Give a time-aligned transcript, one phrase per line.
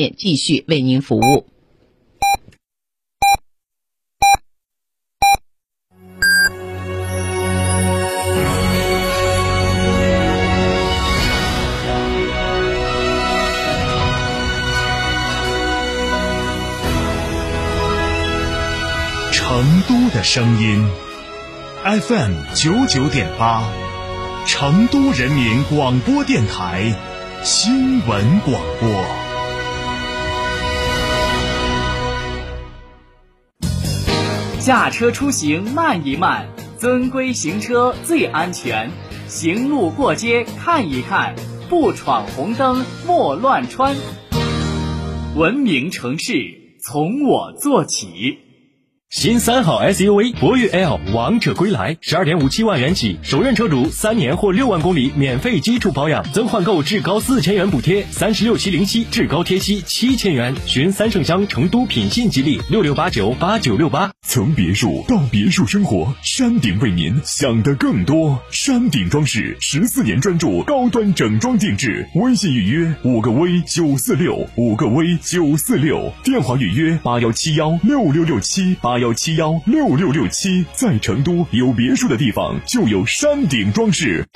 [0.00, 1.46] 面继续为您服务。
[19.30, 20.88] 成都的声音
[21.84, 23.70] ，FM 九九点八，
[24.46, 26.94] 成都人民广播电台
[27.42, 29.19] 新闻广播。
[34.70, 36.46] 驾车出行慢一慢，
[36.78, 38.88] 遵规行车最安全。
[39.26, 41.34] 行路过街看一看，
[41.68, 43.96] 不闯红灯莫乱穿。
[45.34, 48.38] 文明城市从我做起。
[49.10, 60.54] 新三好 SUV 博越 L 王者归来，十二点五七万元起，首任车主三年或六万公里免费基础保养，增换购至高四千元补贴，三十六期零息，至高贴息七千元。
[60.64, 64.12] 寻三圣乡成都品信吉利六六八九八九六八。
[64.22, 68.40] 从别墅到别墅生活，山顶为您想的更多。
[68.52, 78.99] 山顶装饰十四年专注高端整装定制，微信预约五个 V 九四六五个 V 九四六，电话预约八幺七幺六六六七八。
[79.00, 84.28] 幺七幺六六六七，在成都有别墅的地方就有山顶装饰。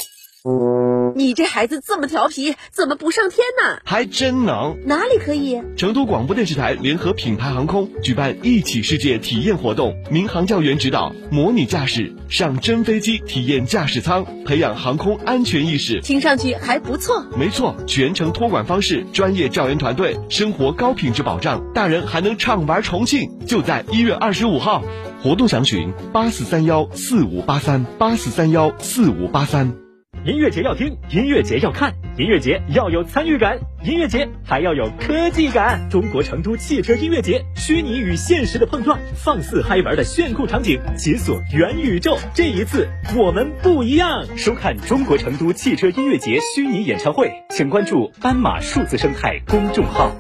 [1.17, 3.81] 你这孩子这么调皮，怎么不上天呢？
[3.85, 4.77] 还真能。
[4.85, 5.63] 哪里可以？
[5.77, 16.01] 成都广播电视台联合品牌航空举办一起世界体验活动，民航教员指导，模拟驾驶，上真飞机体验驾驶舱，培养航空安全意识。
[16.01, 17.25] 听上去还不错。
[17.39, 23.31] 没错，全程托管方式，专业教员团队，生活高品质保障，大人还能畅玩重庆。
[23.47, 24.83] 就在一月二十五号，
[25.23, 29.84] 活动详询八四三幺四五八三八四三幺四五八三。
[30.27, 35.87] 音乐节要听，音乐节要看，音乐节要有参与感，音乐节还要有科技感。
[35.91, 42.17] 中国成都汽车音乐节，虚拟与现实的碰撞，放肆嗨玩的炫酷场景，解锁元宇宙。
[42.33, 44.25] 这一次我们不一样。
[44.39, 50.11] 收看中国成都汽车音乐节虚拟演唱会，请关注斑马数字生态公众号。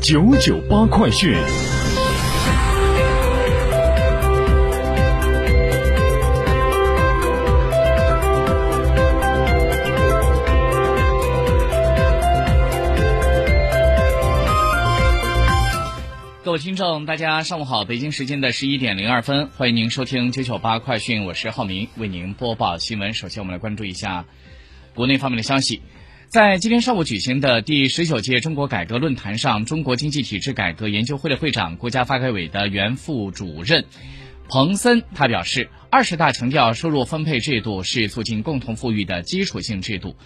[0.00, 1.34] 九九八快讯。
[16.48, 17.84] 各位听众，大家上午好！
[17.84, 23.12] 北京时间的十一点零二分，欢迎您收听九九八快讯，我是浩明，为您播报新闻。
[23.12, 24.24] 首先，我们来关注一下
[24.94, 25.82] 国内方面的消息。
[26.28, 33.84] 在今天上午举行的第十九届中国改革论坛上，中国经济体制改革研究会的会长、国家发改委的原副主任
[34.48, 40.16] 彭森他表示，二十大强调收入分配制度是促进共同富裕的基础性制度。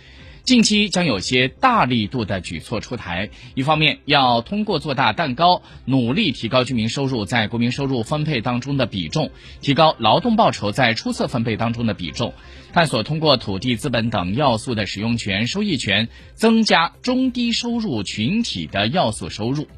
[0.44, 9.30] 近期将有些大力度的举措出台，一方面要通过做大蛋糕，努力提高居民收入在国民收入分配当中的比重，
[9.60, 12.34] 提高劳动报酬在初次分配当中的比重，
[12.72, 19.68] 探索通过土地、资本等要素的使用权、收益权，增加中低收入群体的要素收入，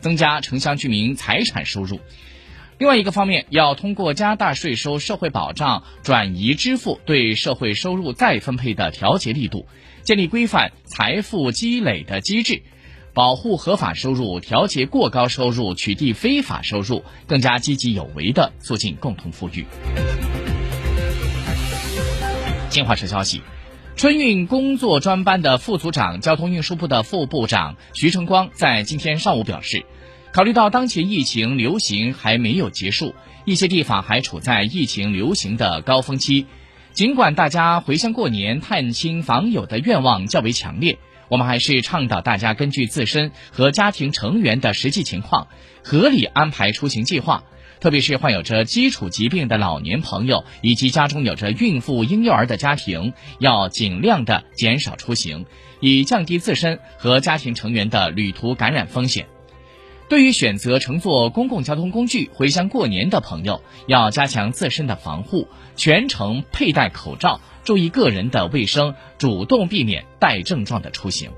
[0.00, 1.98] 增加城乡居民财产收入。
[2.80, 9.66] 另外一个方面，要通过加大税收、社会保障、转移支付对社会收入再分配的调节力度。
[10.02, 12.62] 建立规范财富积累的机制，
[13.12, 19.66] 保护合法收入，调节过高收入，取缔非法收入，更加积极有为的促进共同富裕。
[22.70, 23.42] 新华社消息，
[23.94, 29.84] 春运工作专班的副组长、交通运输部的副部长徐成光在今天上午表示，
[30.32, 36.46] 考虑到当前疫情流行还没有结束，一些地方还处在疫情流行的高峰期。
[36.92, 40.98] 尽管大家回乡过年、探亲访友的愿望较为强烈，
[41.28, 45.48] 我们还是倡导大家根据自身和家庭成员的实际情况，
[45.82, 47.42] 合理安排出行计划。
[47.80, 55.46] 特别是患有着基础疾病的老年朋友以及家中有着孕妇、婴幼儿的家庭，要尽量的减少出行，
[55.80, 59.26] 以降低自身和家庭成员的旅途感染风险。
[60.10, 65.46] 对于选择乘坐公共交通工具回乡过年的朋友，要加强自身的防护，
[65.76, 71.30] 全程佩戴口罩，注意个人的卫生，主动避免带症状的出行。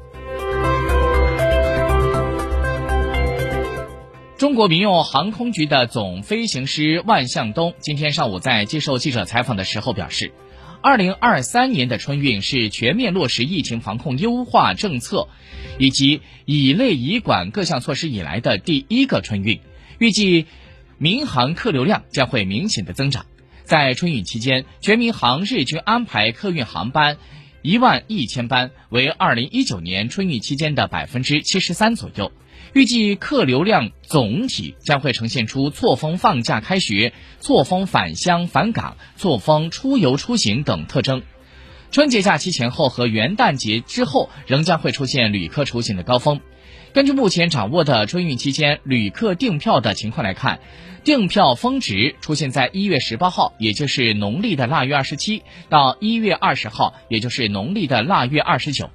[4.39, 10.33] 中国民用航空局的总飞行师万向东今天上午在接受记者采访的时候表示。
[10.83, 15.29] 二零二三年的春运是全面落实疫情防控优化政策，
[15.79, 19.61] 以及乙类乙管各项措施以来的第一个春运。
[19.99, 20.47] 预计
[20.99, 23.27] 民航客流量将会明显的增长。
[23.63, 27.17] 在春运期间，全民航日均安排客运航班
[27.63, 32.33] 一万一千班，为二零一九年春运期间的百分之七十三左右。
[32.75, 41.23] 预计客流量总体将会呈现出错峰放假开学、错峰返乡返岗、错峰出游出行等特征。
[41.91, 46.41] 春节假期前后和元旦节之后仍将会出现旅客出行的高峰。
[46.95, 50.61] 根据目前掌握的春运期间旅客订票的情况来看，
[51.05, 58.91] 订票峰值出现在一月十八号，也就是农历的腊月二十七，到一月二十号，也就是农历的腊月二十九。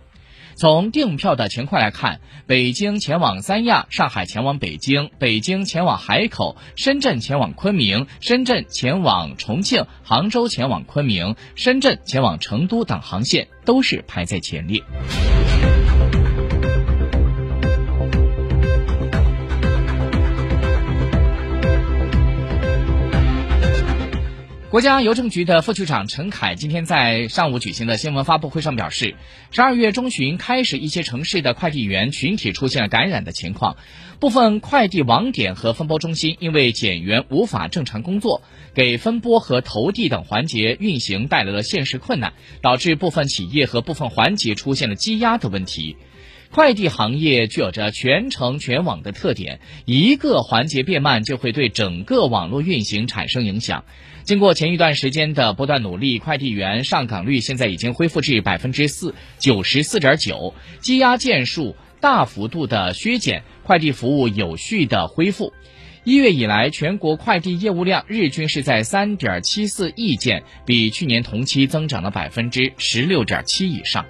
[0.56, 14.84] 从订票的情况来看，北京前往三亚、上海前往北京、北京前往海口、深圳前往昆明、深圳前往重庆、杭州前往昆明、深圳前往成都等航线都是排在前列。
[24.70, 29.16] 国家邮政局的副局长陈凯今天在上午举行的新闻发布会上表示，
[29.50, 33.78] 十二月中旬开始，一些城市的快递员群体出现了感染的情况，
[34.20, 38.42] 部分快递网点和分拨中心因为减员无法正常工作，
[38.74, 45.96] 给分拨和投递等环节运行带来了现实困难，导致部分企业和部分环节出现了积压的问题。
[46.52, 53.84] 快递行业具有着全程全网的特点，一个环节变慢就会对整个网络运行产生影响。
[54.24, 65.54] 经过前一段时间的不断努力，快递员上岗率现在已经恢复至百分之四九十四点九，积压件数大幅度的削减，快递服务有序的恢复。
[66.04, 74.06] 一月以来，全国快递业务量日均是在三点七四亿件，比去年同期增长了百分之十六点七以上。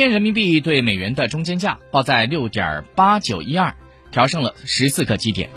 [0.00, 3.74] 天人民币对美元的中间价报在六点八九一二，
[4.10, 5.50] 调升了十四个基点。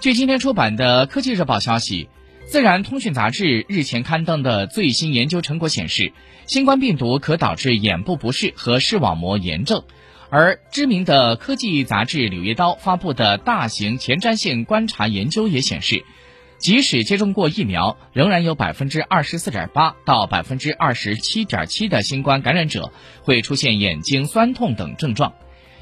[0.00, 2.08] 据今天出版的《科技日报》消息，
[2.48, 6.12] 《自然通讯》杂志日前刊登的最新研究成果显示，
[6.46, 9.84] 新冠病毒可导致眼部不适和视网膜炎症。
[10.30, 16.04] 而知名的科技杂志《柳叶刀》发布的大型前瞻性观察研究也显示。
[16.60, 22.92] 即使接种过疫苗，仍然有百分之二十四点八到百分之二十七点七的新冠感染者
[23.22, 25.32] 会出现眼睛酸痛等症状。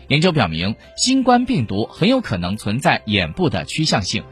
[0.07, 4.23] 研究表明，新冠病毒很有可能存在眼部的趋向性。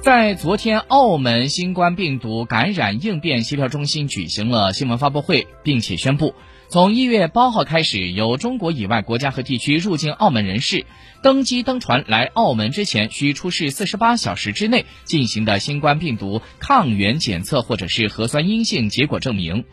[0.00, 6.34] 在昨天，澳门新冠病毒感染应变协调中心举行了新闻发布会，并且宣布。
[6.68, 10.86] 从一月八号开始，由中国以外国家和地区入境澳门人士
[11.22, 19.64] 登机登船来澳门之前，需出示四十八小时之内进行的新冠病毒抗原检测或者是核酸阴性结果证明。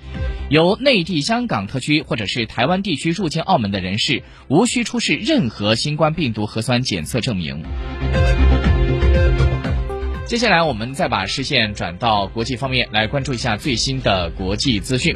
[0.50, 7.64] 由内地、香港特区或者是台湾地区入境澳门的人士，无需出示任何新冠病毒核酸检测证明。
[10.28, 15.16] 接下来，我们再把视线转到国际方面，来关注一下最新的国际资讯。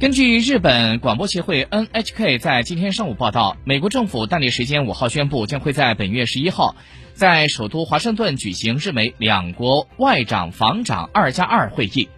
[0.00, 6.74] 根据日本广播协会 NHK 在今天上午报道，美国政府当地时间五号宣布，将会在本月十一号，
[7.12, 12.08] 在首都华盛顿举行日美两国外长防长二加二会议。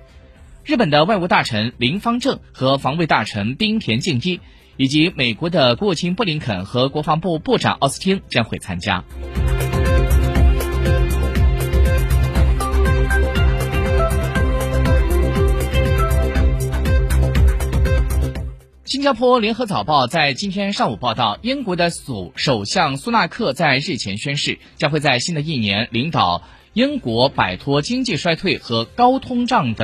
[0.65, 4.39] 日本的外务大臣林方正和防卫大臣滨田敬一，
[4.77, 9.03] 以及美国的国务卿布林肯和国防部部长奥斯汀将会参加。
[19.03, 26.43] 新加坡联合早报在今天上午报道，英国的首首相苏纳克在日前宣誓，将会在新的一年领导
[26.73, 29.81] 英国摆脱经济衰退和高通胀的。